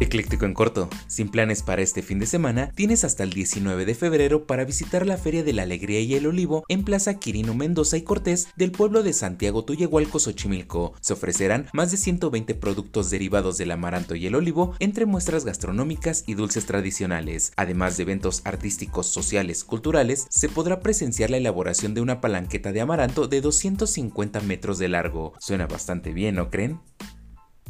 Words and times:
Ecléctico 0.00 0.44
en 0.44 0.54
corto, 0.54 0.88
sin 1.06 1.28
planes 1.28 1.62
para 1.62 1.82
este 1.82 2.02
fin 2.02 2.18
de 2.18 2.26
semana, 2.26 2.70
tienes 2.74 3.04
hasta 3.04 3.22
el 3.22 3.30
19 3.30 3.84
de 3.84 3.94
febrero 3.94 4.44
para 4.46 4.64
visitar 4.64 5.06
la 5.06 5.16
Feria 5.16 5.44
de 5.44 5.52
la 5.52 5.62
Alegría 5.62 6.00
y 6.00 6.14
el 6.14 6.26
Olivo 6.26 6.64
en 6.68 6.84
Plaza 6.84 7.14
Quirino 7.14 7.54
Mendoza 7.54 7.96
y 7.96 8.02
Cortés 8.02 8.48
del 8.56 8.72
pueblo 8.72 9.02
de 9.02 9.12
Santiago 9.12 9.64
Tuyehualco, 9.64 10.18
Xochimilco. 10.18 10.94
Se 11.00 11.12
ofrecerán 11.12 11.68
más 11.72 11.90
de 11.92 11.96
120 11.96 12.54
productos 12.56 13.10
derivados 13.10 13.56
del 13.56 13.70
amaranto 13.70 14.14
y 14.16 14.26
el 14.26 14.34
olivo, 14.34 14.74
entre 14.80 15.06
muestras 15.06 15.44
gastronómicas 15.44 16.24
y 16.26 16.34
dulces 16.34 16.66
tradicionales. 16.66 17.52
Además 17.56 17.96
de 17.96 18.02
eventos 18.02 18.42
artísticos, 18.44 19.06
sociales, 19.06 19.64
culturales, 19.64 20.26
se 20.28 20.48
podrá 20.48 20.80
presenciar 20.80 21.30
la 21.30 21.36
elaboración 21.36 21.94
de 21.94 22.00
una 22.00 22.20
palanqueta 22.20 22.72
de 22.72 22.80
amaranto 22.80 23.28
de 23.28 23.40
250 23.40 24.40
metros 24.40 24.78
de 24.78 24.88
largo. 24.88 25.34
Suena 25.38 25.66
bastante 25.66 26.12
bien, 26.12 26.34
¿no 26.34 26.50
creen? 26.50 26.80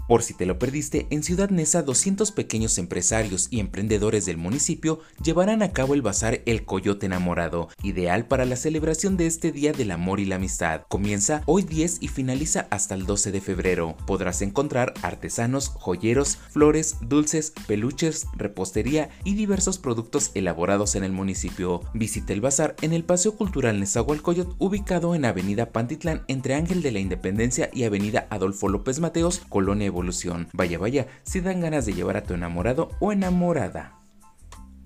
Por 0.07 0.23
si 0.23 0.35
te 0.35 0.45
lo 0.45 0.59
perdiste, 0.59 1.07
en 1.09 1.23
Ciudad 1.23 1.49
Neza 1.49 1.83
200 1.83 2.31
pequeños 2.33 2.77
empresarios 2.77 3.49
y 3.51 3.61
emprendedores 3.61 4.27
del 4.27 4.37
municipio 4.37 5.01
llevarán 5.23 5.63
a 5.63 5.73
cabo 5.73 5.95
el 5.95 6.03
bazar 6.03 6.43
El 6.45 6.67
Coyote 6.67 7.07
Enamorado, 7.07 7.69
ideal 7.83 8.27
para 8.27 8.45
la 8.45 8.57
celebración 8.57 9.17
de 9.17 9.27
este 9.27 9.51
Día 9.51 9.73
del 9.73 9.91
Amor 9.91 10.21
y 10.21 10.27
la 10.27 10.37
Amistad. 10.37 10.83
Comienza 10.89 11.43
hoy 11.47 11.63
10 11.63 12.03
y 12.03 12.09
finaliza 12.09 12.67
hasta 12.71 12.95
el 12.95 13.07
12 13.07 13.33
de 13.33 13.41
febrero. 13.41 13.97
Podrás 14.07 14.43
encontrar 14.43 14.93
artesanos, 15.01 15.69
joyeros, 15.69 16.37
flores, 16.51 16.97
dulces, 17.01 17.55
peluches, 17.67 18.27
repostería 18.37 19.09
y 19.25 19.35
diversos 19.35 19.79
productos 19.79 20.33
elaborados 20.35 20.97
en 20.97 21.05
el 21.05 21.13
municipio. 21.13 21.81
Visita 21.95 22.35
el 22.35 22.43
bazar 22.43 22.77
en 22.83 22.93
el 22.93 23.05
Paseo 23.05 23.37
Cultural 23.37 23.81
Nezahualcóyotl 23.81 24.55
ubicado 24.59 25.15
en 25.15 25.25
Avenida 25.25 25.73
Pantitlán 25.73 26.25
entre 26.29 26.57
Ángel 26.57 26.83
de 26.83 26.93
la 26.93 26.99
Independencia 26.99 27.71
y 27.73 27.85
Avenida 27.85 28.27
Adolfo 28.29 28.69
López 28.69 29.01
Mateos, 29.01 29.41
Colonia 29.49 29.94
evolución. 29.95 30.49
Vaya, 30.53 30.79
vaya, 30.79 31.07
si 31.23 31.41
dan 31.41 31.61
ganas 31.61 31.87
de 31.87 31.95
llevar 31.95 32.17
a 32.17 32.25
tu 32.25 32.35
enamorado 32.35 32.91
o 33.01 33.13
enamorada. 33.13 34.04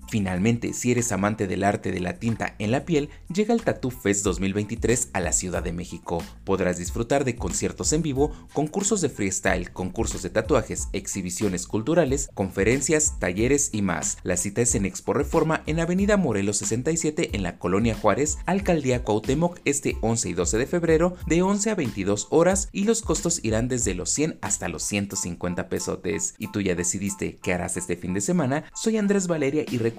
Finalmente, 0.09 0.73
si 0.73 0.91
eres 0.91 1.11
amante 1.11 1.45
del 1.45 1.63
arte 1.63 1.91
de 1.91 1.99
la 1.99 2.17
tinta 2.17 2.55
en 2.57 2.71
la 2.71 2.83
piel, 2.83 3.09
llega 3.31 3.53
el 3.53 3.61
Tattoo 3.61 3.91
Fest 3.91 4.23
2023 4.23 5.09
a 5.13 5.19
la 5.19 5.31
Ciudad 5.31 5.61
de 5.61 5.71
México. 5.71 6.23
Podrás 6.45 6.79
disfrutar 6.79 7.25
de 7.25 7.35
conciertos 7.35 7.93
en 7.93 8.01
vivo, 8.01 8.31
concursos 8.53 9.01
de 9.01 9.09
freestyle, 9.09 9.71
concursos 9.71 10.23
de 10.23 10.31
tatuajes, 10.31 10.87
exhibiciones 10.93 11.67
culturales, 11.67 12.31
conferencias, 12.33 13.19
talleres 13.19 13.69
y 13.71 13.83
más. 13.83 14.17
La 14.23 14.35
cita 14.35 14.61
es 14.61 14.73
en 14.73 14.87
Expo 14.87 15.13
Reforma 15.13 15.61
en 15.67 15.79
Avenida 15.79 16.17
Morelos 16.17 16.57
67 16.57 17.29
en 17.33 17.43
la 17.43 17.59
Colonia 17.59 17.93
Juárez, 17.93 18.39
Alcaldía 18.47 19.03
Cuauhtémoc 19.03 19.59
este 19.65 19.95
11 20.01 20.29
y 20.29 20.33
12 20.33 20.57
de 20.57 20.65
febrero 20.65 21.17
de 21.27 21.43
11 21.43 21.69
a 21.69 21.75
22 21.75 22.27
horas 22.31 22.69
y 22.71 22.85
los 22.85 23.03
costos 23.03 23.41
irán 23.43 23.67
desde 23.67 23.93
los 23.93 24.09
100 24.09 24.39
hasta 24.41 24.69
los 24.69 24.81
150 24.81 25.69
pesotes. 25.69 26.33
¿Y 26.39 26.51
tú 26.51 26.61
ya 26.61 26.73
decidiste 26.73 27.37
qué 27.43 27.53
harás 27.53 27.77
este 27.77 27.95
fin 27.95 28.15
de 28.15 28.21
semana? 28.21 28.63
Soy 28.73 28.97
Andrés 28.97 29.27
Valeria 29.27 29.65
y 29.69 29.77
recuerda 29.77 29.98